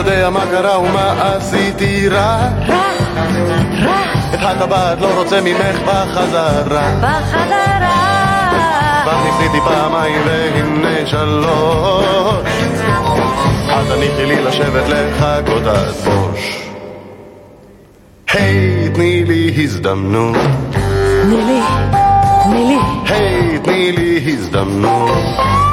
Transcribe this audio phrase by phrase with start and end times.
[0.00, 2.48] יודע מה קרה ומה עשיתי רע.
[2.68, 2.82] רע,
[3.84, 4.02] רע.
[4.34, 6.90] את הטבעת לא רוצה ממך בחזרה.
[7.00, 8.50] בחזרה.
[9.02, 12.48] כבר ניסיתי פעמיים והנה שלוש.
[13.70, 16.66] אז תניחי לי לשבת לחכות עד בוש.
[18.32, 20.36] היי, תני לי הזדמנות.
[21.22, 21.60] תני לי,
[22.44, 22.78] תני לי.
[23.08, 25.69] היי, תני לי הזדמנות.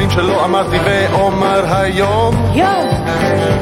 [0.00, 2.34] דברים שלא אמרתי ואומר היום.
[2.54, 2.88] יום,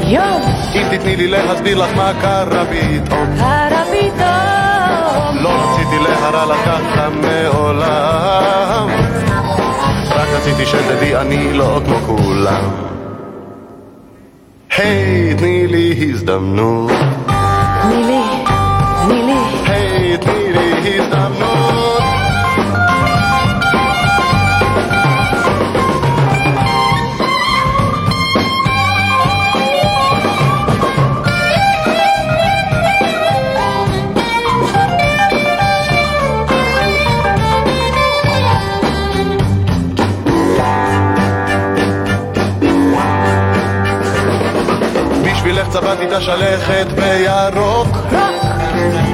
[0.06, 0.42] יום,
[0.74, 3.37] אם תתני לי להסביר לך מה קרה פתאום.
[3.38, 5.42] קרה פתאום.
[5.42, 8.88] לא רציתי להרע לך ככה מעולם.
[10.11, 12.70] רק רציתי שתדעי אני לא כמו כולם.
[14.77, 16.91] היי, תני לי הזדמנות.
[17.83, 18.20] תני לי,
[19.05, 19.39] תני לי.
[19.66, 21.58] היי, תני לי הזדמנות
[45.89, 47.89] בשבילך צבעתי את השלכת בירוק.
[47.97, 48.12] רוק,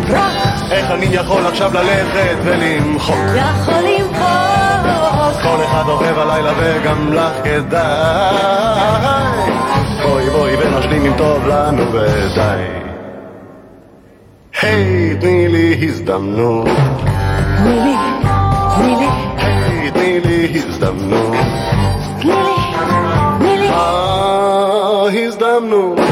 [0.08, 0.70] רוק.
[0.70, 3.17] איך אני יכול עכשיו ללכת ולמחוק?
[3.34, 5.42] יכול למחוק.
[5.42, 8.34] כל אחד אוהב הלילה וגם לך כדאי.
[10.02, 12.64] בואי בואי ונשלים אם טוב לנו ודי.
[14.62, 16.69] היי, תני לי הזדמנות.
[17.58, 17.95] תני לי,
[18.77, 21.34] תני לי, היי, תני לי הזדמנות.
[22.20, 22.56] תני לי,
[23.39, 23.69] תני לי.
[23.69, 26.03] אה, הזדמנות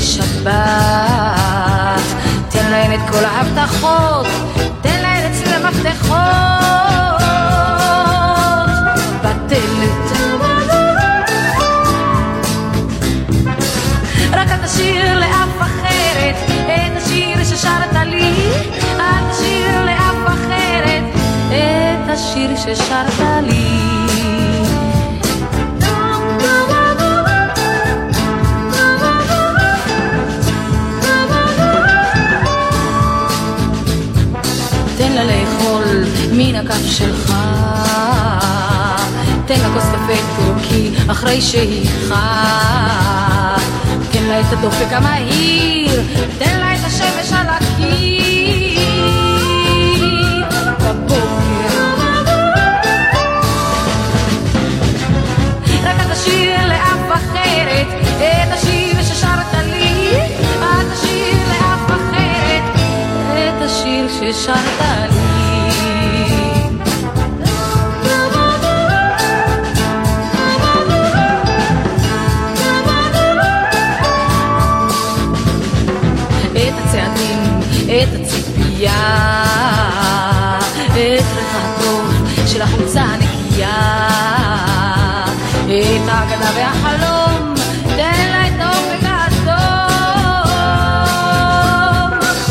[0.00, 0.56] שבת.
[2.48, 4.26] תן להן את כל ההבטחות,
[4.80, 6.16] תן להן אצלי המפתחות.
[9.22, 10.16] בטלת.
[14.32, 16.36] רק אל תשאיר לאף אחרת
[16.66, 18.34] את השיר ששרת לי.
[19.00, 21.02] אל תשאיר לאף אחרת
[21.48, 24.05] את השיר ששרת לי.
[36.86, 37.32] שלך.
[39.46, 42.14] תן לה כוס קפה טורקי אחרי שהתחל.
[44.12, 46.02] תן לה את הדופק המהיר,
[46.38, 48.80] תן לה את השמש על הקיר.
[50.80, 51.26] בבוקר.
[55.84, 57.86] רק אל תשאיר לאף אחרת
[58.18, 60.10] את השיר ששרת לי.
[60.62, 62.62] אל תשאיר לאף אחרת
[63.32, 65.35] את השיר ששרת לי.
[82.56, 84.08] של החולצה הנקייה,
[85.64, 90.08] את האגדה והחלום, תן לה את האופק האדום,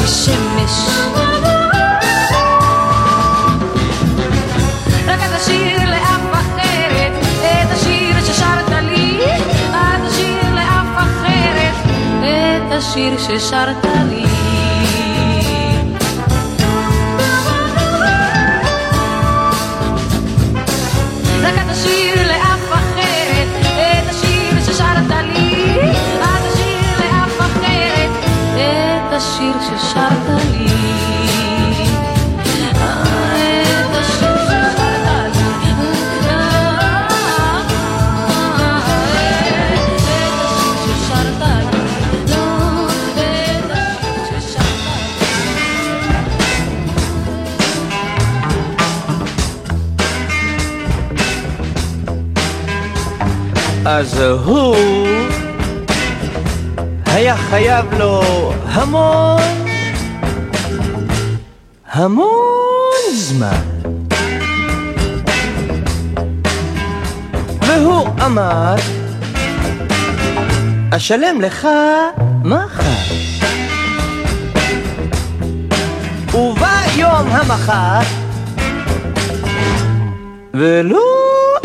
[0.04, 0.90] בשמש.
[5.08, 9.20] רק אל תשאיר לאף אחרת את השיר ששרת לי,
[9.74, 11.76] אל תשאיר לאף אחרת
[12.68, 14.15] את השיר ששרת לי.
[29.66, 30.66] ששרת לי.
[53.88, 54.76] אז הוא
[57.06, 58.22] היה חייב לו
[58.76, 59.42] המון,
[61.92, 63.62] המון זמן.
[67.62, 68.76] והוא אמר,
[70.92, 71.68] אשלם לך
[72.44, 73.16] מחר.
[76.34, 78.00] ובא יום המחר,
[80.54, 81.04] ולא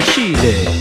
[0.00, 0.79] שילם.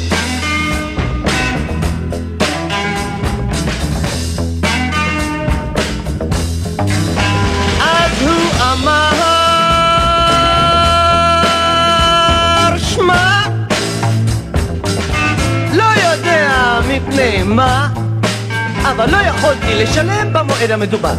[17.19, 17.89] מפני מה,
[18.81, 21.13] אבל לא יכולתי לשלם במועד המדובר.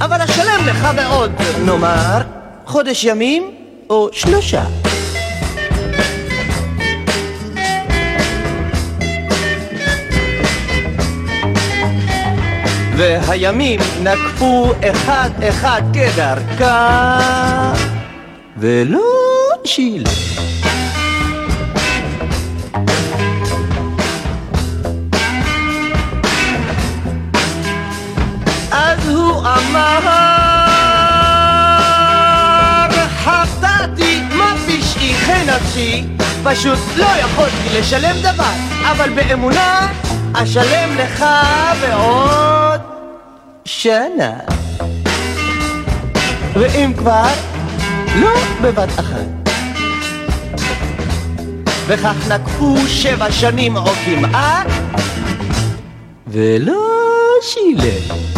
[0.00, 1.32] אבל אשלם לך בעוד,
[1.64, 2.20] נאמר,
[2.66, 3.50] חודש ימים
[3.90, 4.64] או שלושה.
[12.96, 17.20] והימים נקפו אחד אחד כדרכה,
[18.56, 19.00] ולא
[19.64, 20.45] שילם.
[29.46, 29.98] אמר,
[33.24, 35.14] חטאתי, מה פשעי
[35.46, 36.04] נפשי,
[36.44, 38.52] פשוט לא יכולתי לשלם דבר,
[38.90, 39.88] אבל באמונה
[40.32, 41.24] אשלם לך
[41.80, 42.80] בעוד
[43.64, 44.32] שנה.
[46.54, 47.28] ואם כבר,
[48.16, 49.50] לא בבת אחת.
[51.86, 54.66] וכך נקפו שבע שנים או כמעט,
[56.26, 56.82] ולא
[57.42, 58.35] שילם.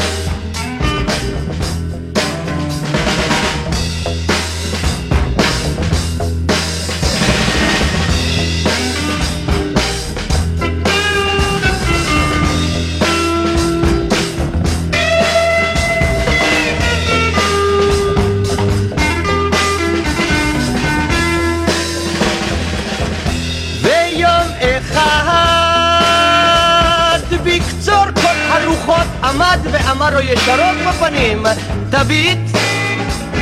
[29.52, 31.42] עמד ואמר לו ישרות בפנים
[31.90, 32.38] תביט,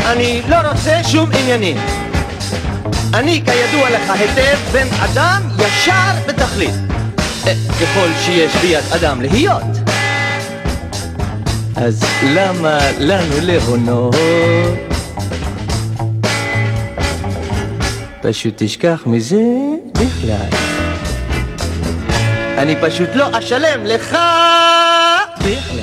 [0.07, 1.77] אני לא רוצה שום עניינים
[3.15, 6.75] אני כידוע לך היטב בן אדם ישר בתכלית
[7.47, 9.63] אה, ככל שיש ביד אדם להיות
[11.77, 14.15] אז למה לנו להונות?
[18.23, 19.43] פשוט תשכח מזה
[19.93, 20.49] בכלל.
[22.59, 24.17] אני פשוט לא אשלם לך
[25.41, 25.76] בכלל.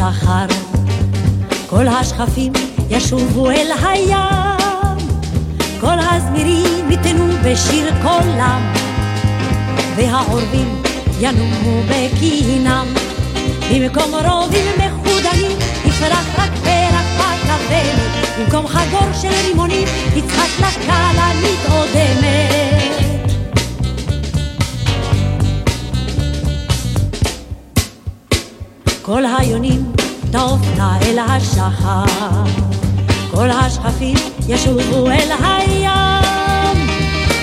[0.00, 0.46] השחר,
[1.66, 2.52] כל השכפים
[2.90, 5.08] ישובו אל הים,
[5.80, 8.72] כל הזמירים יתנו בשיר קולם,
[9.96, 10.82] והעורבים
[11.20, 12.86] ינומו בקינם.
[13.70, 22.73] במקום רובים מחודנים יפרח רק פרח בכוונת, במקום חגור של רימונים יצחק לה כלנית אודמת.
[29.06, 29.92] כל היונים
[30.30, 32.44] תעופנה אל השחר,
[33.30, 34.16] כל השכפים
[34.48, 36.88] ישובו אל הים,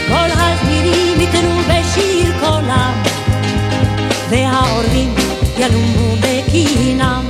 [0.07, 3.03] כל הזמירים יתנו בשיר קולם,
[4.29, 5.15] והעורבים
[5.57, 7.25] ינומו בקינם.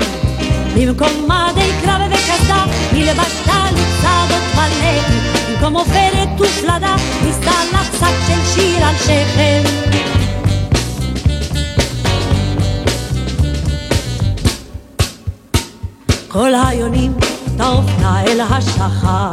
[0.76, 5.04] במקום מדי קרב וקסדה, נלבש טלית צדות בלב,
[5.50, 6.96] במקום עופרת ושלדה,
[7.26, 10.01] ניסה לך שק של שיר על שכם.
[16.32, 17.14] כל היונים
[17.58, 19.30] תעופנה אל השחר,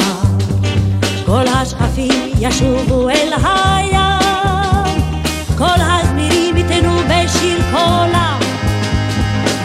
[1.26, 5.02] כל השכפים ישובו אל הים,
[5.58, 8.38] כל הזמירים יתנו בשיר קולם,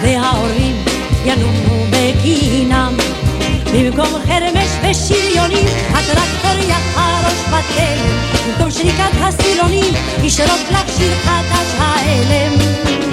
[0.02, 0.86] וההורים
[1.26, 2.98] ינומו בקינם.
[3.74, 13.13] במקום חרמש ושריונים, הטרקטור יחרוש בתלם, במקום שריקת הסילונים, ישרוק לך שיר חדש האלם.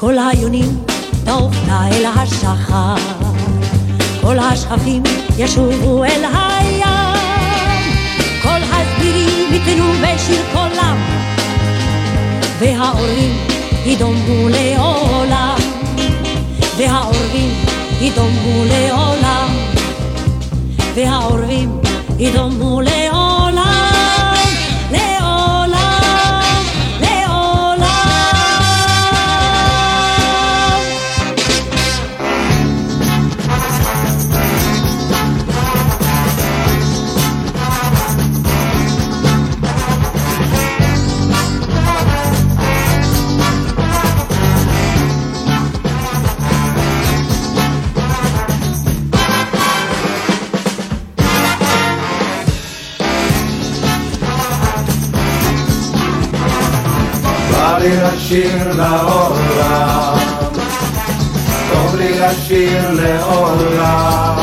[0.00, 0.78] כל היונים
[1.24, 2.94] תעופנה אל השחר,
[4.20, 5.02] כל השכפים
[5.38, 7.94] ישובו אל הים,
[8.42, 10.96] כל הסבירים יתנו בשיר קולם,
[12.58, 13.36] והעורבים
[13.86, 15.58] ידומו לעולם,
[16.78, 17.50] והעורבים
[18.00, 19.48] ידומו לעולם,
[20.94, 21.80] והעורבים
[22.18, 23.19] ידומו לעולם.
[57.80, 60.18] לי לשיר לעולם,
[61.72, 64.36] טוב לי לשיר לעולם.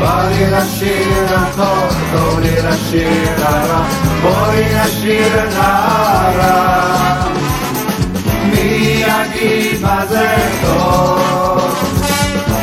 [0.00, 3.84] בא לי לשיר הטוב, טוב לי לשיר הרע,
[4.22, 7.24] בואי נשיר נערה.
[8.44, 11.74] מי יגיד מה זה טוב?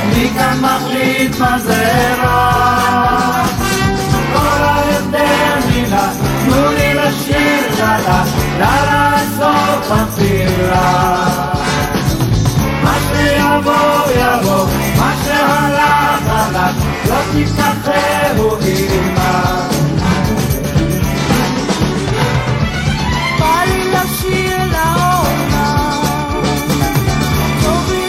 [0.05, 2.04] מי כאן מחליט מה זה
[17.15, 19.67] הלך, לא תשתחררו עימה.
[23.39, 26.41] בא לי לשיר לעולם,
[27.63, 28.05] טוב לי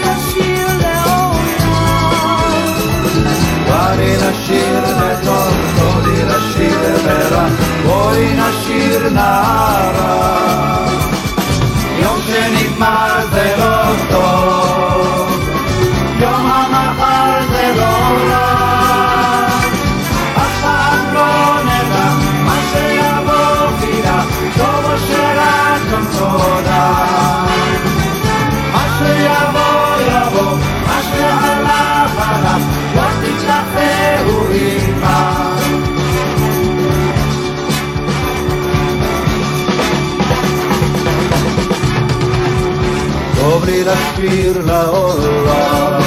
[43.87, 46.01] לשיר לעולם,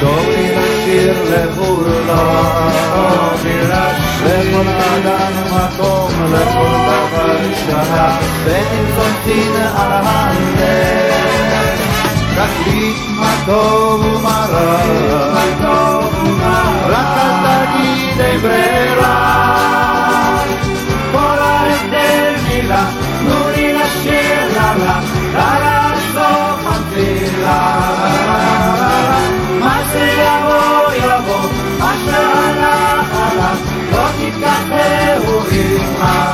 [0.00, 2.68] טוב לי לשיר לכולם,
[4.24, 7.36] לכל אדם מקום, לכל דבר
[7.66, 8.18] שנה,
[8.96, 11.14] זונתין על הלב,
[12.36, 15.34] תחליט מה טוב ומה רע,
[16.88, 19.53] רק אל תגיד אין ברירה,
[29.94, 31.48] שיבוא יבוא,
[32.04, 33.58] שהלך הלך,
[33.92, 36.32] לא תתכחרו עימה.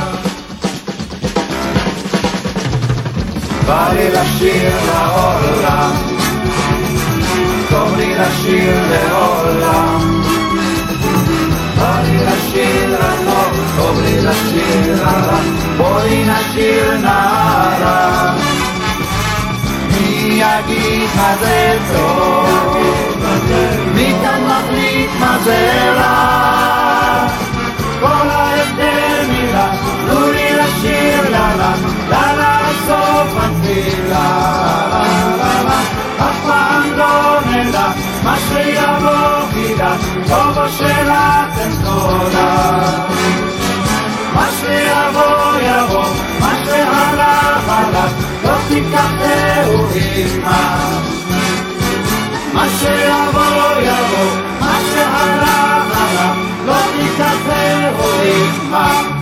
[3.67, 5.91] בא לי לשיר לעולם,
[7.69, 10.21] טוב לי לשיר לעולם.
[11.79, 15.39] בא לי לשיר לטוב, טוב לי לשיר לרע,
[15.77, 18.33] בואי נשיר נערה.
[20.41, 22.77] יגיד מה זה טוב?
[23.95, 27.27] מי כאן מחליט מה זה רע?
[27.99, 29.71] כל ההבדל מילה,
[30.07, 31.73] תנו לי לשיר לה לה,
[32.09, 34.29] לה לה סוף התפילה.
[36.17, 37.87] אף פעם לא נדע
[38.23, 39.93] מה שיבוא חידה,
[40.27, 42.79] טוב או שרק אין תודה.
[44.33, 46.05] מה שיבוא יבוא,
[46.39, 48.30] מה שהלך הלך,
[48.73, 50.91] תיקחהו עימה.
[52.53, 59.01] מה שיבוא יבוא, מה שהלך הלך, לא תיקחהו עימה.
[59.01, 59.20] Yeah,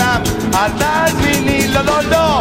[0.00, 0.22] העולם,
[0.54, 2.40] אל תזמיני, לא, לא, לא,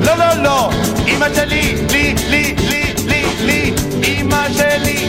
[0.00, 0.70] לא, לא, לא.
[1.06, 3.72] אמא שלי, לי, לי, לי, לי, לי.
[4.04, 5.08] אמא שלי.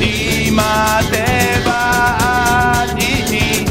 [0.00, 3.64] אמא טבע את איתי.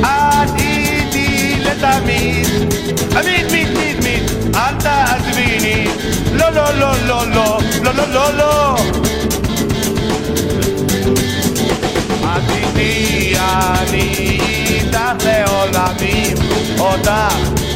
[0.00, 2.46] את איתי לתמיד.
[3.08, 5.86] תמיד, תמיד, תמיד, אל תעזביני.
[6.32, 8.76] לא, לא, לא, לא, לא, לא, לא, לא, לא.
[13.80, 16.49] אני איתך לעולמים.
[16.80, 17.28] Ota,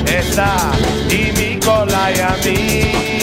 [0.08, 0.50] eta,
[1.10, 3.13] imiko eta, imiko laia mi.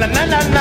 [0.00, 0.59] la la la la.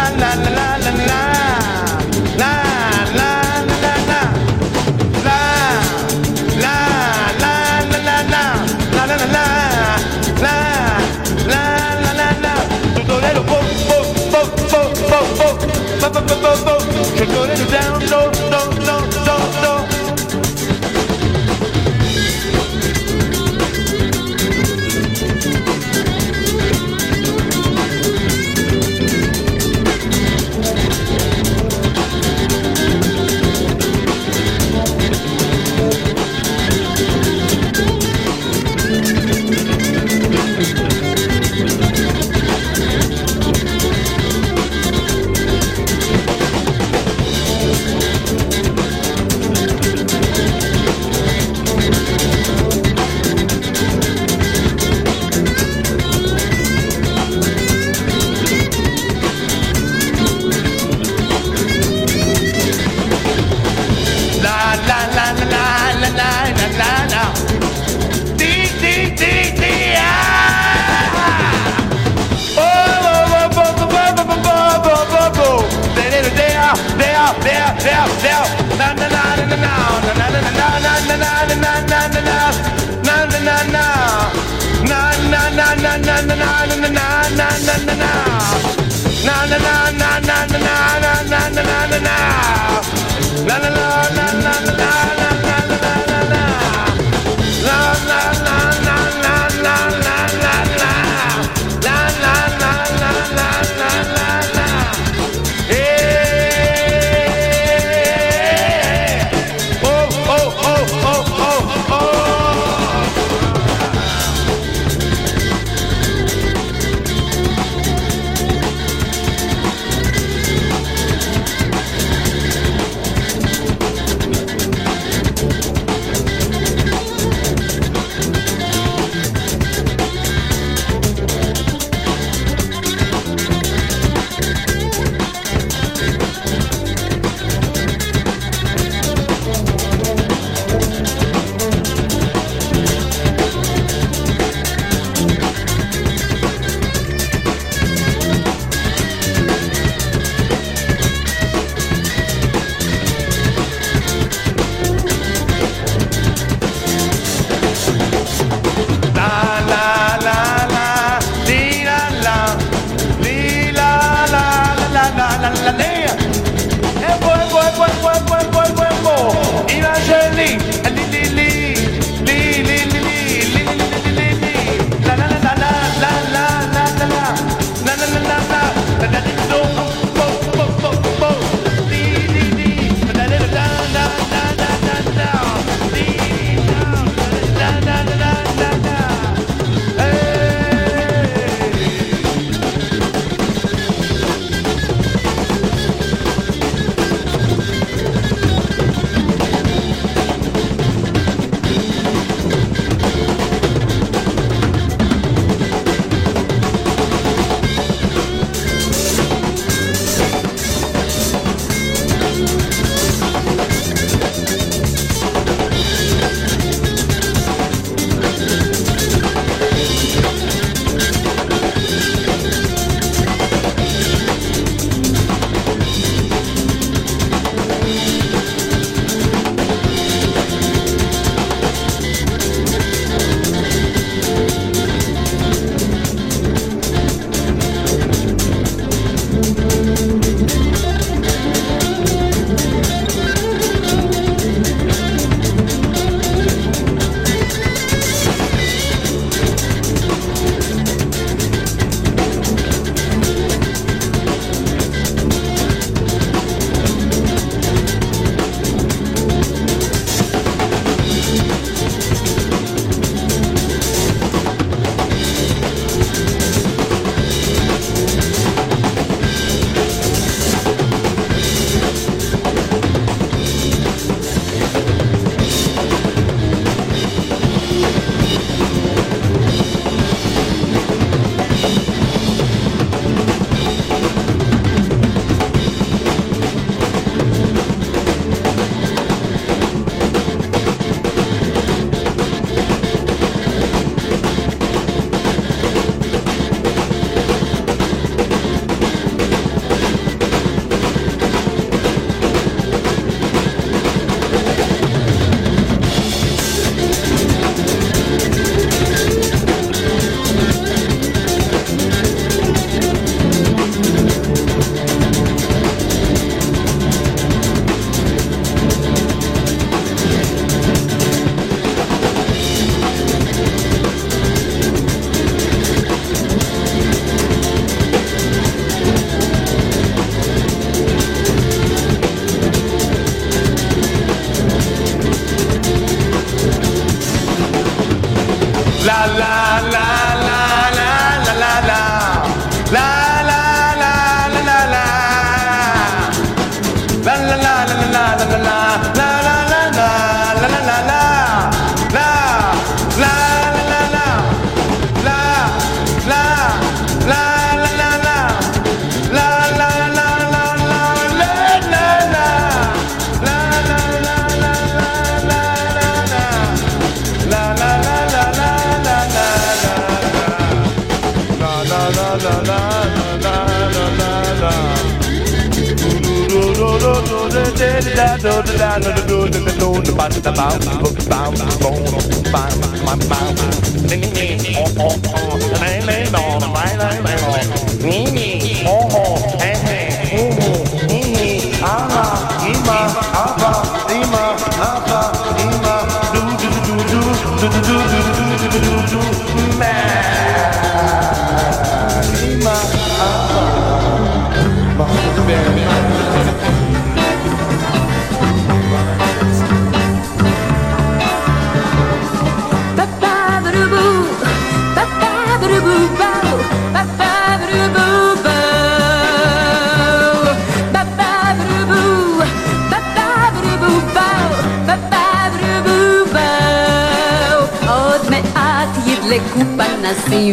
[378.81, 379.55] down on the road and the
[379.89, 381.08] about and about.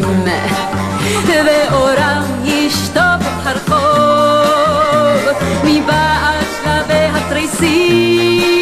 [0.02, 5.28] פנסים ואורם ישטוף הרחוב
[5.64, 8.52] מבעד שלבי התריסים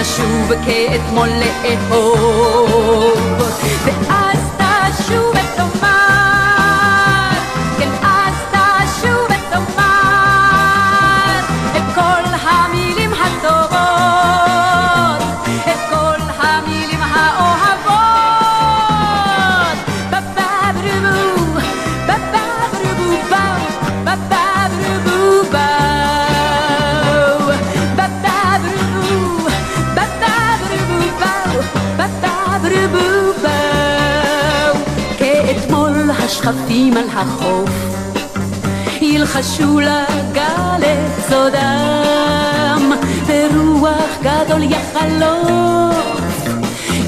[0.00, 3.42] נשוב כאתמול לאהוב
[36.76, 37.70] השכפים על החוף.
[39.00, 42.92] ילחשו לגל את סודם,
[43.26, 46.48] ורוח גדול יחלוף,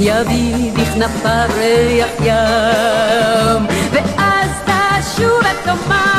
[0.00, 6.17] יביא בכנפיו ריח ים, ואז תשוב ותאמר,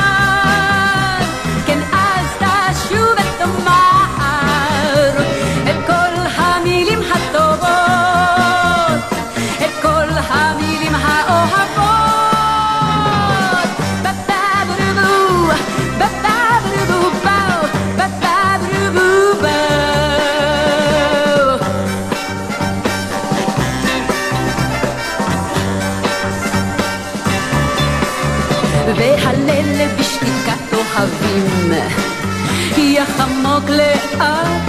[33.59, 34.13] יחמוק לאט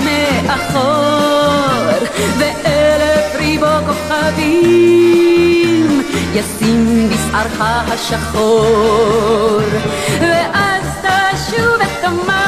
[0.04, 2.06] מאחור
[2.38, 5.86] ואלף ריבו כוכבים
[6.34, 7.60] ישים בשערך
[7.92, 9.60] השחור.
[10.20, 12.39] ואז תשוב ותאמר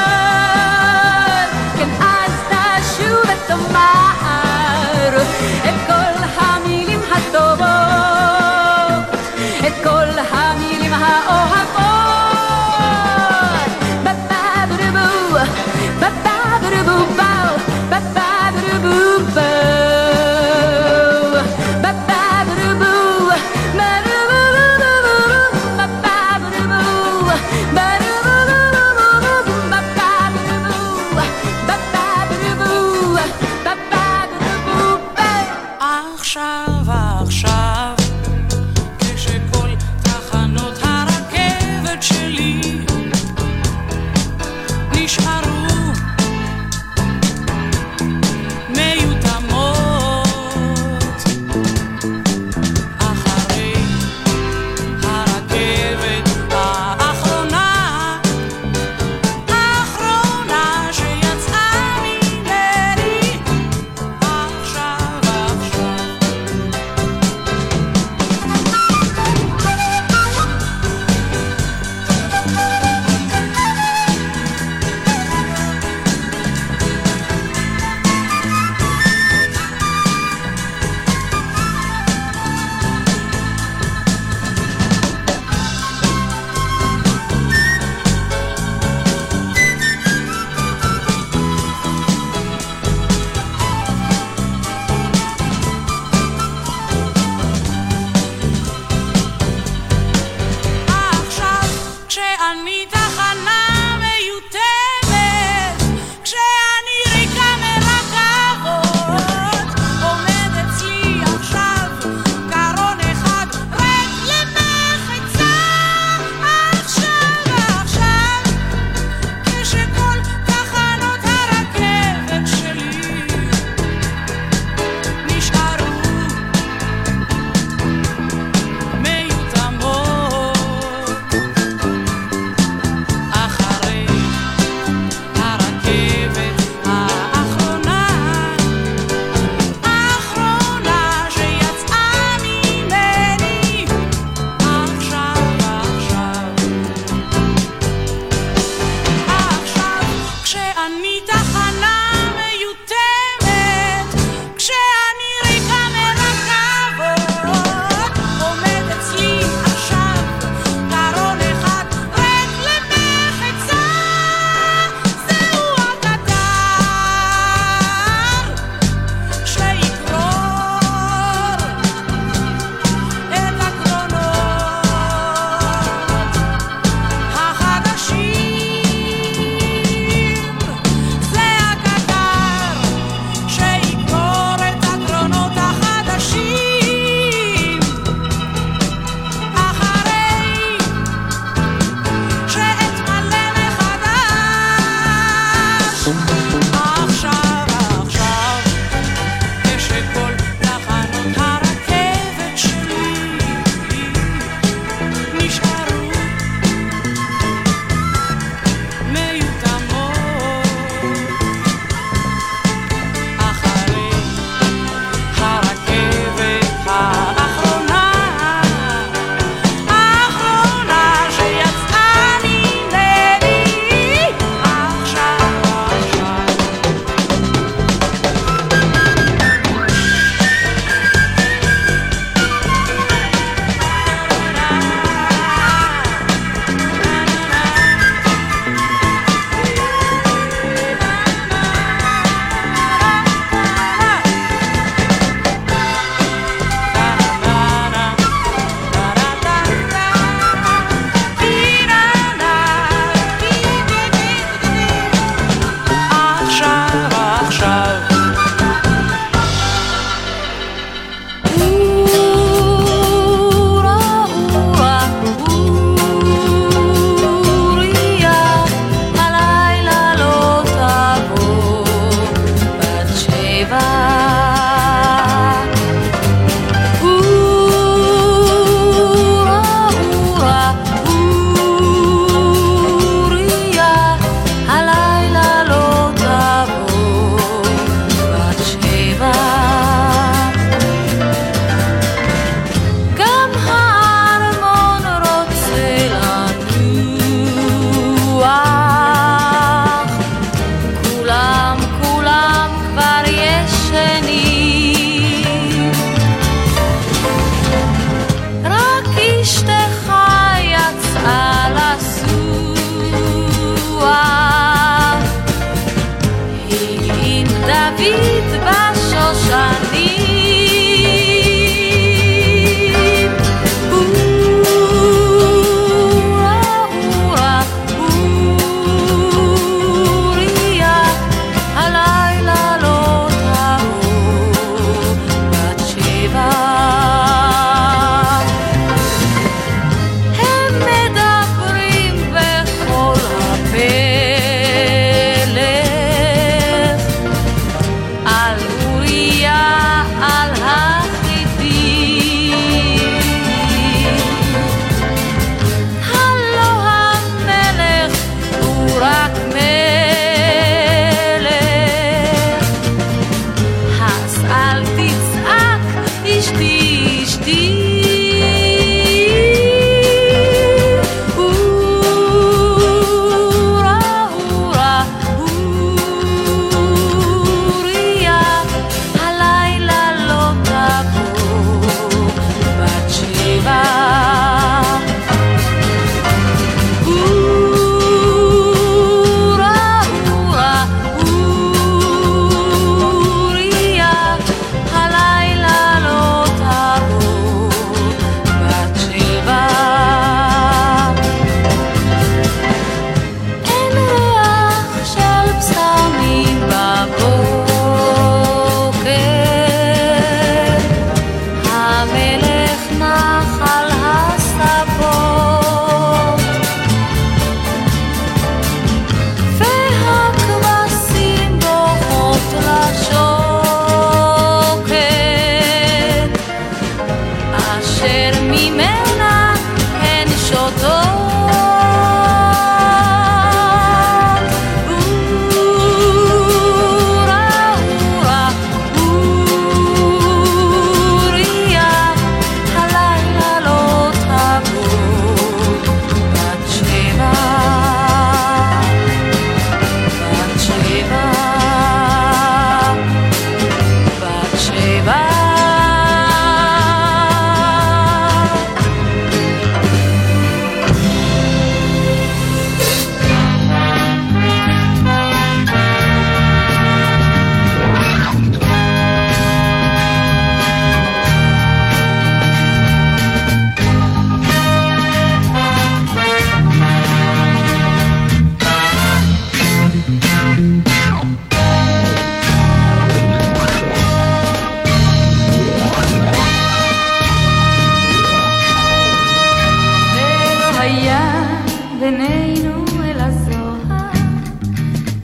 [492.13, 494.11] בינינו אל הזוהר,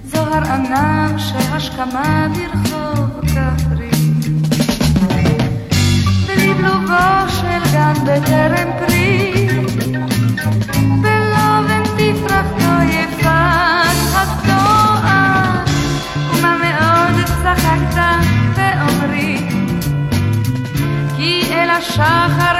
[0.04, 3.90] זוהר ענק שהשכמה ברחוב כפרי.
[6.26, 9.32] בלבלובו של גן בטרם פרי,
[11.02, 13.26] בלובן תפרחתו לא יפת
[14.14, 15.64] התואר,
[16.32, 18.00] ומה מאוד צחקת
[18.54, 19.38] ועומרי,
[21.16, 22.57] כי אל השחר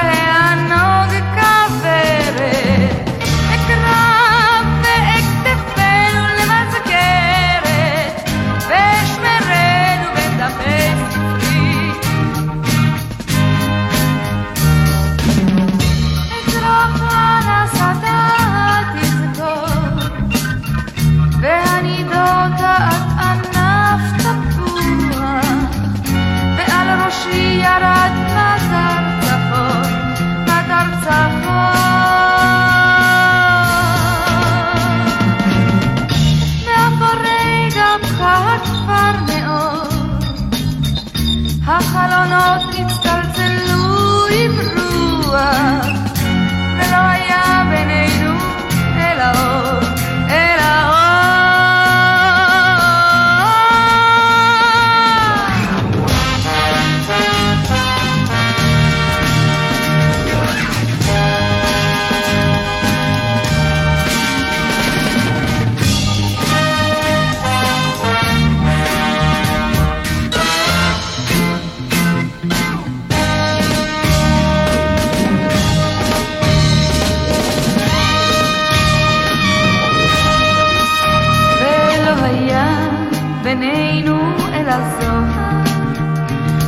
[83.99, 85.65] פנינו אל הזוהר,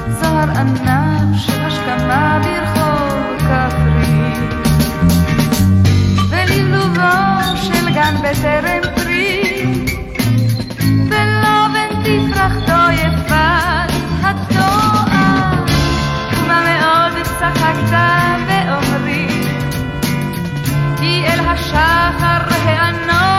[0.09, 4.33] זוהר ענק של השכמה ברחוב כפרי.
[6.31, 9.43] ולבלובו של גן בטרם פרי,
[11.09, 15.65] בלובן תפרחתו יפת התואר.
[16.49, 17.97] מה מאוד צחקת
[18.47, 19.29] ועומרי,
[20.99, 23.30] כי אל השחר הענות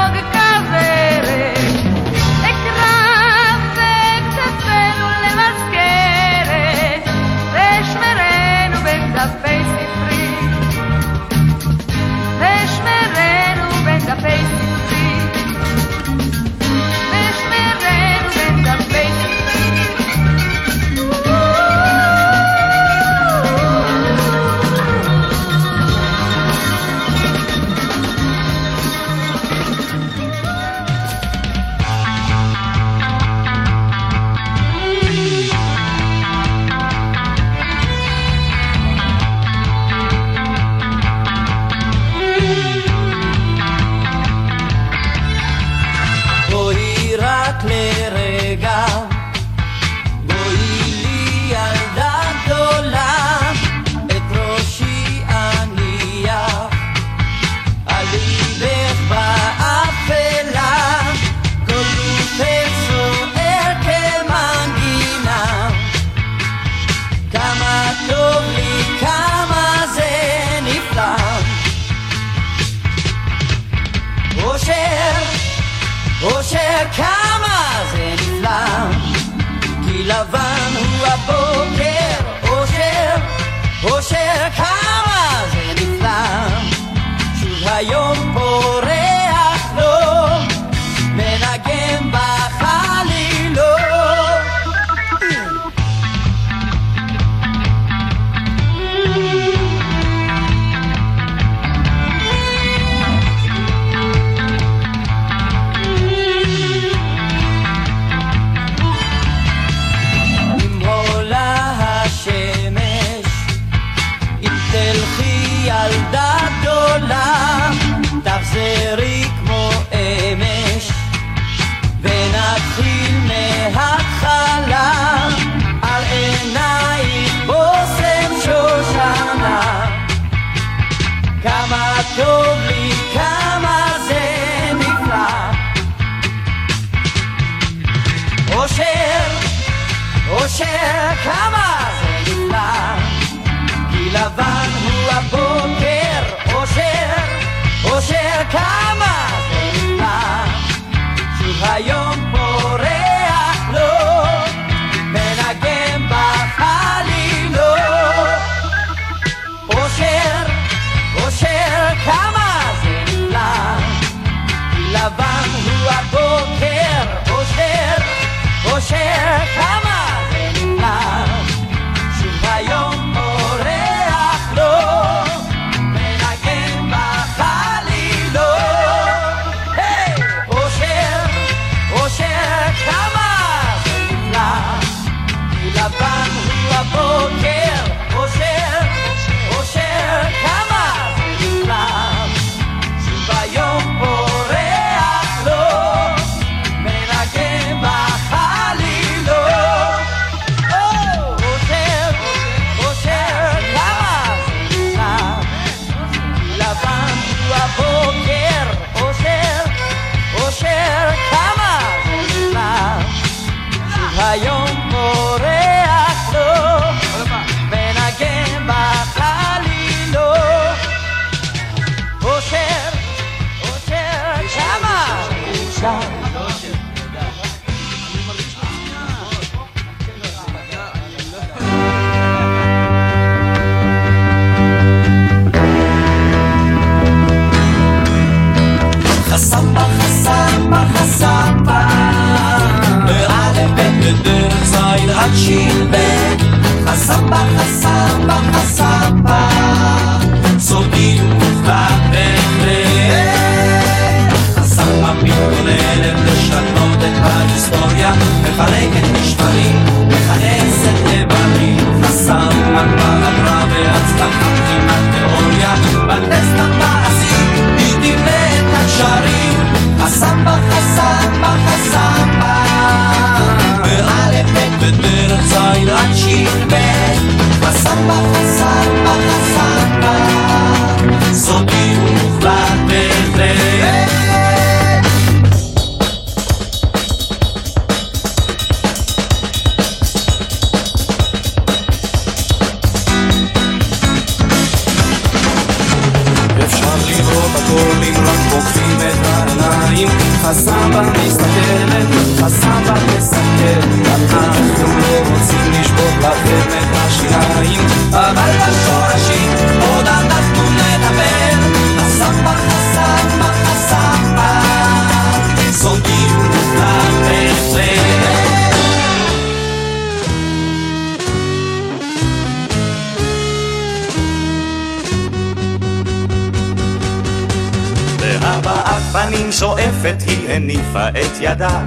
[329.51, 331.81] שואפת היא הניפה את ידה,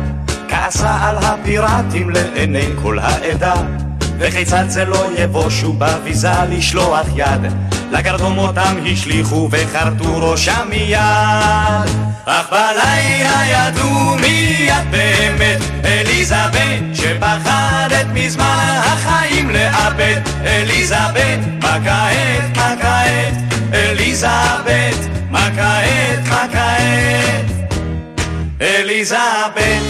[0.49, 3.55] כעסה על הפיראטים לעיני כל העדה.
[4.19, 7.41] וכיצד זה לא יבושו בביזה לשלוח יד,
[7.91, 11.91] לגרדום אותם השליכו וחרטו ראשם מיד.
[12.25, 23.35] אך בלילה ידעו מיד באמת, אליזבת שפחדת מזמן החיים לאבד, אליזבת מה כעת, מה כעת,
[23.75, 26.14] אליזבת מה כעת?
[28.65, 29.83] אליזבת.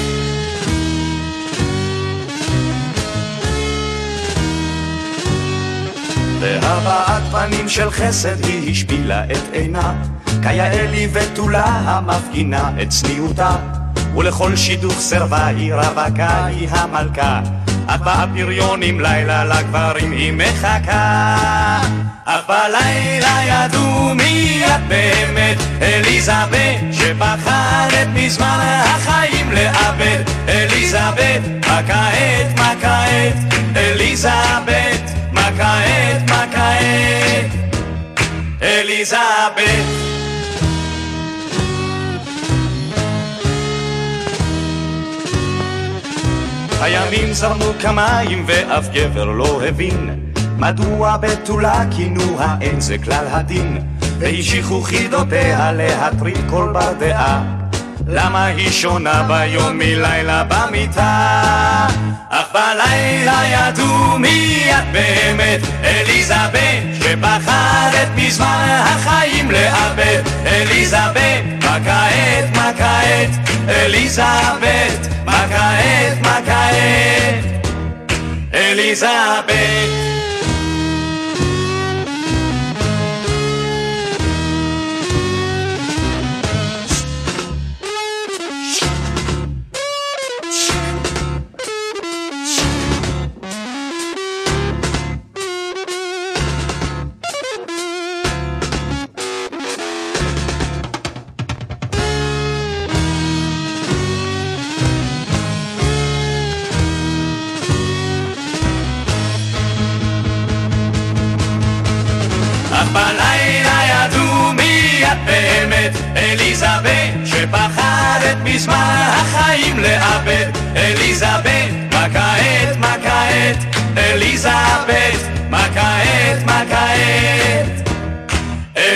[6.40, 9.94] והבעת פנים של חסד היא השפילה את עינה,
[10.42, 13.56] כיאה לי ותולה המפגינה את צניעותה,
[14.16, 17.40] ולכל שידוך סרבה היא רווקה היא המלכה.
[17.87, 21.80] אך באפיריונים לילה לגברים היא מחכה.
[22.24, 30.22] אך בלילה ידעו מי את באמת, אליזבת שפחדת מזמן החיים לאבד.
[30.49, 33.55] אליזבת, מה כעת, מה כעת?
[33.76, 37.51] אליזבת, מה כעת, מה כעת?
[38.62, 40.23] אליזבת
[46.80, 50.20] הימים זרמו כמים ואף גבר לא הבין
[50.58, 53.78] מדוע בתולה כינו האם זה כלל הדין
[54.18, 57.42] והשיכו חידותיה להטריד כל בר דעה
[58.06, 61.86] למה היא שונה ביום מלילה במיטה?
[62.28, 72.70] אך בלילה ידעו מי את באמת, אליזבת שבחרת מזמן החיים לאבד, אליזבת מה כעת, מה
[72.78, 73.53] כעת?
[73.68, 76.40] אליזבת, מה כעת, מה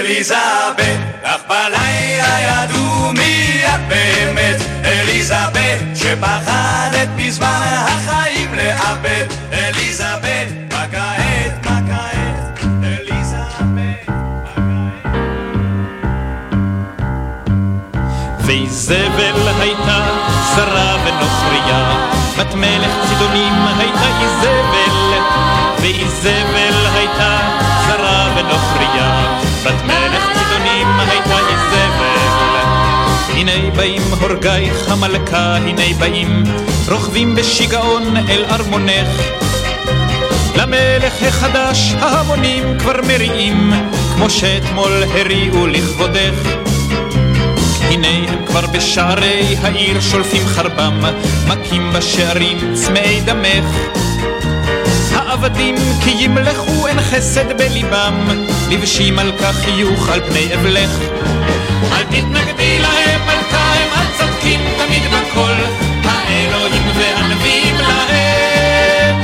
[0.08, 9.24] אליזבת, אך בלילה ידעו מי את באמת, אליזבת, שפחדת מזמן החיים לאבד.
[9.52, 12.64] אליזבת, מה כעת, מה כעת?
[12.84, 14.08] אליזבת.
[18.40, 20.06] ואיזבל הייתה
[20.54, 25.18] זרה ונוכריה, בת מלך צידונים הייתה איזבל,
[25.80, 27.38] ואיזבל הייתה
[27.86, 28.87] זרה ונוכריה,
[29.68, 32.18] בת מלך צידונים הייתה איזבל.
[33.28, 36.44] הנה באים הורגייך המלכה, הנה באים,
[36.88, 39.22] רוכבים בשיגעון אל ארמונך.
[40.56, 43.72] למלך החדש ההמונים כבר מריעים,
[44.14, 46.34] כמו שאתמול הריעו לכבודך.
[47.80, 51.02] הנה הם כבר בשערי העיר שולפים חרבם,
[51.46, 53.64] מכים בשערים צמאי דמך.
[55.12, 58.28] העבדים כי ימלכו חסד בליבם,
[58.70, 60.90] לבשים על כך חיוך על פני אבלך.
[61.92, 65.54] אל תתנגדי להם מלכה הם הצודקים תמיד בכל,
[66.04, 69.16] האלוהים והנביאים להם.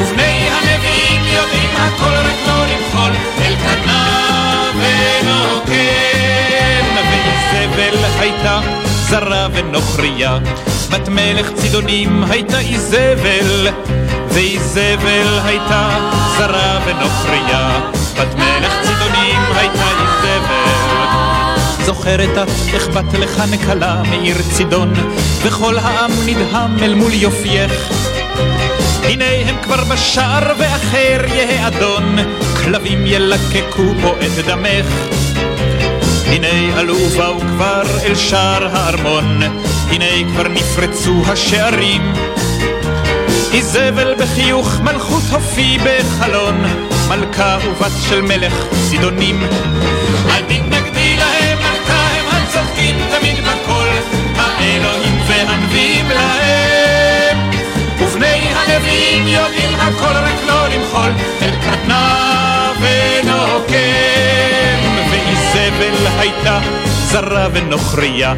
[0.00, 3.12] ובני הנביאים יודעים הכל רק לא למחול,
[3.46, 5.74] אלקנה ונוקם.
[7.10, 10.38] ואיזבל הייתה זרה ונוכריה,
[10.90, 13.68] בת מלך צידונים הייתה איזבל,
[14.34, 17.80] ואיזבל הייתה זרה ונוכריה,
[18.18, 21.84] בת מלך צידונים הייתה איזבל.
[21.84, 24.92] זוכרת את איך בת לך נקלה מעיר צידון,
[25.42, 27.92] וכל העם נדהם אל מול יופייך.
[29.02, 32.16] הנה הם כבר בשער ואחר יהא אדון,
[32.64, 34.86] כלבים ילקקו פה את דמך.
[36.26, 39.40] הנה עלו ובאו כבר אל שער הארמון,
[39.90, 42.23] הנה כבר נפרצו השערים.
[43.54, 46.64] איזבל בחיוך מלכות הופי בחלון,
[47.08, 48.54] מלכה ובת של מלך
[48.88, 49.42] צידונים.
[50.30, 53.88] אל תתנגדי להם, מלכה הם הצודקים תמיד בכל,
[54.36, 57.38] האלוהים והנביאים להם.
[57.98, 61.10] ובני הנביאים יודעים הכל רק לא למחול,
[61.42, 63.74] אל קטנה ונוקם.
[65.10, 68.34] ואיזבל הייתה זרה ונוכריה,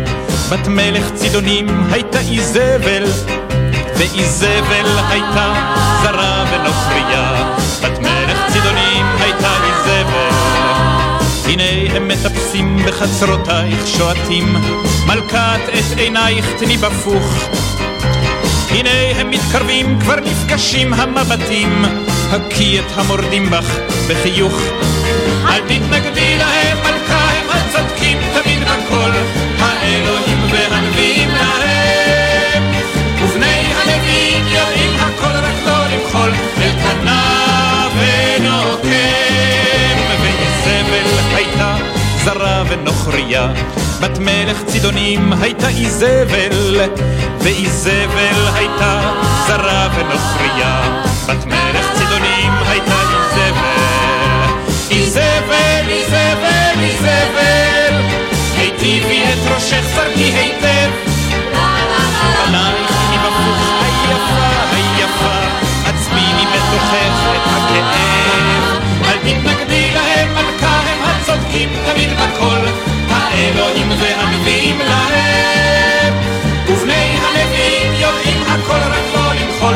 [0.51, 3.05] בת מלך צידונים הייתה איזבל,
[3.99, 5.53] ואיזבל הייתה
[6.03, 10.37] זרה ונוכריה, בת מלך צידונים הייתה איזבל.
[11.45, 14.57] הנה הם מטפסים בחצרותייך שועטים,
[15.07, 17.49] מלכת את עינייך תני בפוך.
[18.71, 21.85] הנה הם מתקרבים, כבר נפגשים המבטים,
[22.31, 23.79] הקי את המורדים בך
[24.09, 24.61] בחיוך.
[25.47, 26.96] אל תתנגדי להם, מלכה
[43.07, 43.49] זרה ונוכריה,
[44.01, 46.81] בת מלך צידונים הייתה איזבל,
[47.41, 49.01] ואיזבל הייתה
[49.47, 53.77] זרה ונוכריה, בת מלך צידונים הייתה איזבל.
[54.91, 57.95] איזבל, איזבל, איזבל,
[58.59, 60.91] היטיבי את ראשך זרקי היטב.
[62.47, 65.39] עלייך מבפוך היפה, היפה,
[65.85, 68.83] עצמיני בתוכך את הכאב.
[69.05, 72.96] אל תתנגדי להם, מלכה הם הצודקים תמיד בכל,
[73.37, 76.15] האלוהים והנביאים להם.
[76.69, 79.75] ובני הנביאים יודעים הכל רק לא למחול,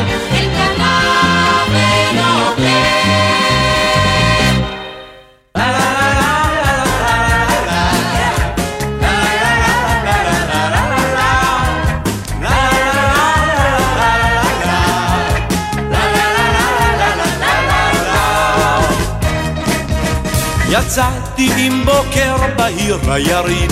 [22.61, 23.71] בהיר ליריד,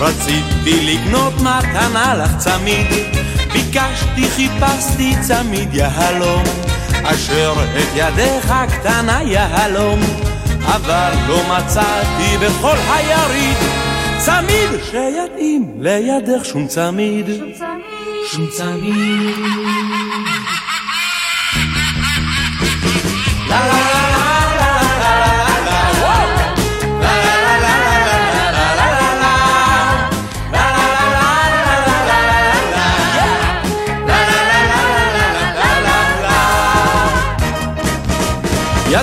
[0.00, 2.86] רציתי לקנות מתנה לך צמיד,
[3.52, 6.42] ביקשתי, חיפשתי צמיד יהלום,
[7.04, 10.00] אשר את ידך קטנה יהלום,
[10.66, 13.56] אבל לא מצאתי בכל היריד,
[14.18, 17.26] צמיד שיתאים לידך שום צמיד.
[18.32, 19.81] שום צמיד.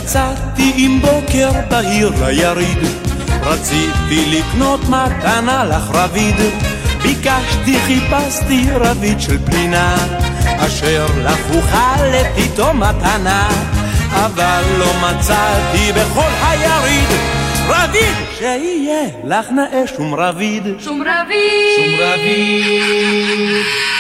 [0.10, 2.78] יצאתי עם בוקר בהיר ליריד,
[3.42, 6.36] רציתי לקנות מתנה לך רביד,
[7.02, 9.96] ביקשתי חיפשתי רביד של פנינה,
[10.58, 13.50] אשר לך אוכל לפתאום מתנה,
[14.12, 17.10] אבל לא מצאתי בכל היריד
[17.68, 20.64] רביד שיהיה לך נאה שום רביד.
[20.80, 21.78] שום רביד.
[21.78, 23.99] שום רביד.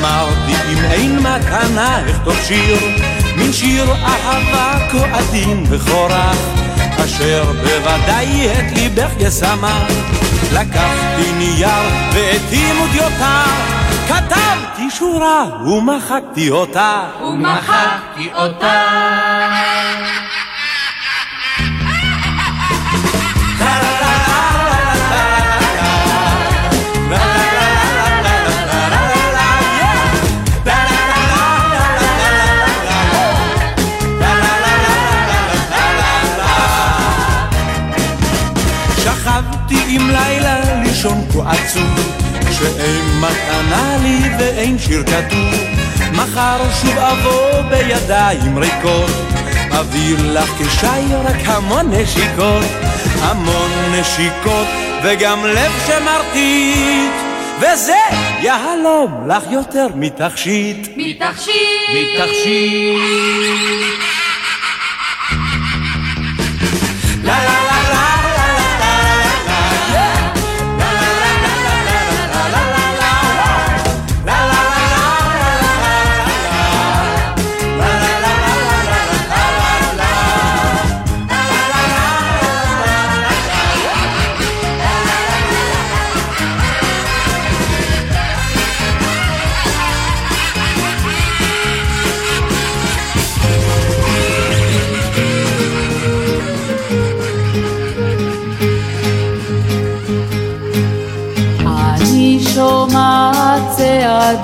[0.00, 2.78] אמרתי אם אין מתנה אכתוב שיר,
[3.36, 6.36] מן שיר אהבה כה עדין וחורח,
[7.04, 9.82] אשר בוודאי את ליבך ישמח.
[10.52, 11.68] לקחתי נייר
[12.12, 13.44] ואת עימודיותה,
[14.08, 17.00] כתבתי שורה ומחקתי אותה.
[17.22, 18.84] ומחקתי אותה.
[41.38, 42.18] כה עצוב,
[42.50, 45.60] שאין מתנה לי ואין שיר כתוב.
[46.12, 49.10] מחר שוב אבוא בידיים ריקות,
[49.80, 52.64] אביא לך כשי רק המון נשיקות,
[53.20, 53.70] המון
[54.00, 54.66] נשיקות
[55.04, 57.12] וגם לב שמרטיט,
[57.60, 60.88] וזה יהלום לך יותר מתכשיט.
[60.96, 61.90] מתכשיט.
[61.92, 62.98] מתכשיט.
[67.22, 67.77] לה לה לה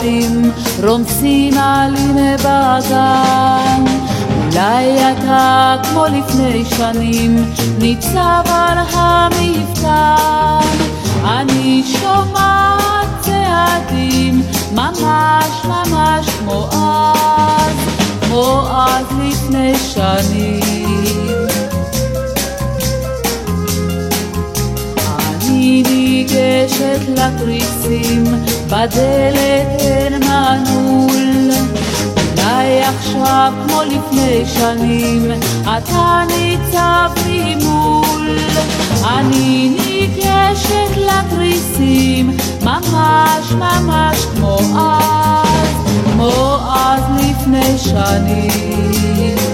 [0.04, 0.52] צעדים
[0.82, 3.84] רומסים עלים בגן.
[4.44, 10.76] אולי אתה כמו לפני שנים ניצב על המפתן.
[11.24, 14.42] אני שומעת צעדים
[14.72, 17.76] ממש ממש כמו אז
[18.20, 20.60] כמו אז לפני שנים.
[25.08, 28.24] אני ניגשת לתריסים,
[28.66, 31.50] בדלת אין מנעול.
[32.64, 35.30] אולי עכשיו כמו לפני שנים,
[35.62, 38.38] אתה ניצב ממול.
[39.04, 45.68] אני ניגשת לתריסים, ממש ממש כמו אז,
[46.04, 49.53] כמו אז לפני שנים.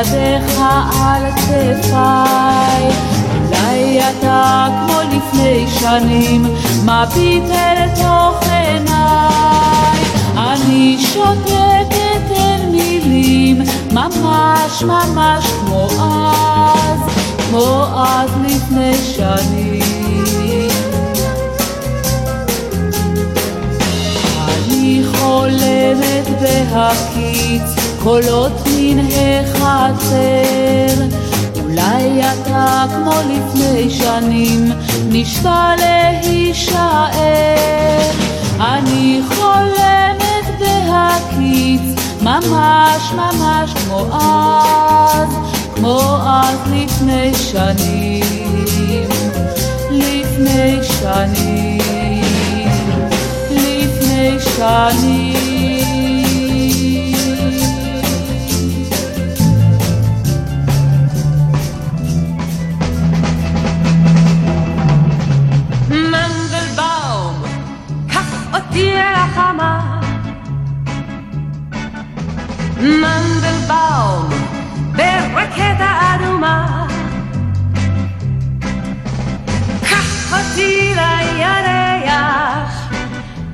[0.00, 0.60] ידך
[1.00, 2.88] על כתפיי.
[3.34, 6.46] אולי אתה כמו לפני שנים,
[6.84, 10.00] מביט אל תוך עיניי.
[10.36, 17.00] אני שותקת אל מילים, ממש ממש כמו אז,
[17.50, 20.70] כמו אז לפני שנים.
[24.48, 31.04] אני חולמת בהקיץ קולות מן החצר.
[31.62, 34.72] אולי אתה כמו לפני שנים
[35.08, 37.10] נשבע להישאר.
[38.60, 40.60] אני חולמת
[42.22, 45.28] ממש ממש כמו אז,
[45.74, 49.08] כמו אז לפני שנים,
[49.90, 52.24] לפני שנים,
[53.50, 55.49] לפני שנים.
[68.70, 70.00] קח אותי אל החמה.
[72.80, 74.28] מנדלבאום,
[74.92, 76.86] ברקטה אדומה.
[79.90, 82.72] קח אותי לירח,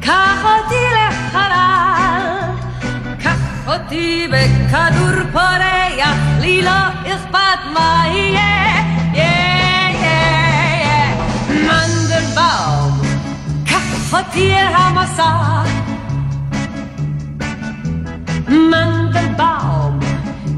[0.01, 2.51] קח אותי לחלל,
[3.23, 6.71] קח אותי בכדור פורח, לי לא
[7.07, 8.57] אכפת מה יהיה.
[9.15, 10.25] יהיה, יהיה,
[10.71, 11.15] יהיה.
[11.49, 12.76] מנדלבאום,
[14.15, 15.63] אל המסע.
[18.49, 20.01] מנדלבאום,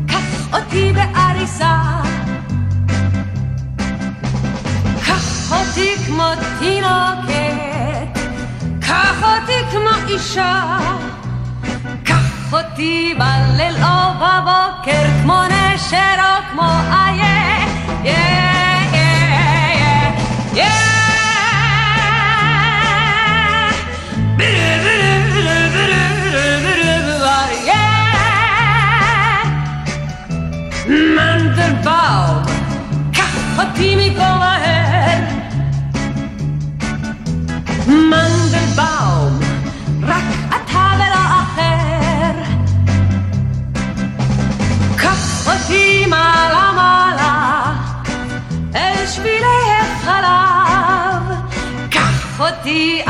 [0.09, 1.77] קח אותי בעריסה.
[5.07, 6.29] קח אותי כמו
[6.59, 8.19] תינוקת,
[8.81, 10.79] קח אותי כמו אישה.
[12.05, 17.67] קח אותי בליל או בבוקר, כמו נשר או כמו איה.
[18.05, 18.58] יא,
[33.79, 35.19] אותי מפה מהר.
[37.87, 39.41] מנדלבאום,
[40.03, 42.33] רק אתה ולא אחר.
[44.97, 47.73] קח אותי מעלה מעלה,
[48.75, 51.39] אל שבילי החלב.
[51.91, 53.03] קח אותי